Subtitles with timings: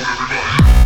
[0.00, 0.79] Motivation